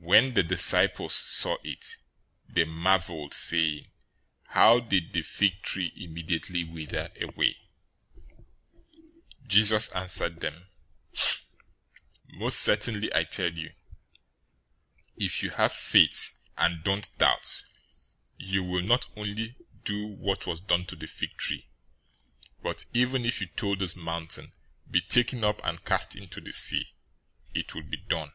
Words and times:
021:020 0.00 0.08
When 0.08 0.34
the 0.34 0.42
disciples 0.42 1.14
saw 1.14 1.56
it, 1.62 1.98
they 2.48 2.64
marveled, 2.64 3.32
saying, 3.32 3.92
"How 4.48 4.80
did 4.80 5.12
the 5.12 5.22
fig 5.22 5.62
tree 5.62 5.92
immediately 5.94 6.64
wither 6.64 7.12
away?" 7.20 7.56
021:021 9.46 9.46
Jesus 9.46 9.88
answered 9.92 10.40
them, 10.40 10.66
"Most 12.26 12.58
certainly 12.58 13.14
I 13.14 13.22
tell 13.22 13.56
you, 13.56 13.72
if 15.16 15.40
you 15.44 15.50
have 15.50 15.72
faith, 15.72 16.36
and 16.58 16.82
don't 16.82 17.16
doubt, 17.18 17.62
you 18.36 18.64
will 18.64 18.82
not 18.82 19.08
only 19.16 19.54
do 19.84 20.08
what 20.08 20.48
was 20.48 20.58
done 20.60 20.84
to 20.86 20.96
the 20.96 21.06
fig 21.06 21.36
tree, 21.36 21.68
but 22.60 22.84
even 22.92 23.24
if 23.24 23.40
you 23.40 23.46
told 23.46 23.78
this 23.78 23.94
mountain, 23.94 24.52
'Be 24.90 25.00
taken 25.02 25.44
up 25.44 25.60
and 25.64 25.84
cast 25.84 26.16
into 26.16 26.40
the 26.40 26.52
sea,' 26.52 26.92
it 27.54 27.76
would 27.76 27.88
be 27.88 27.98
done. 27.98 28.32